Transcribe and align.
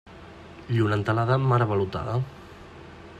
Lluna 0.77 0.97
entelada, 1.01 1.37
mar 1.51 1.61
avalotada. 1.67 2.19